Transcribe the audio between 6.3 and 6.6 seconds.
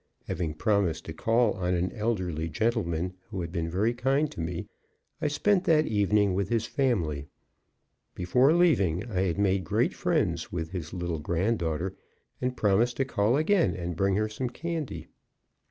with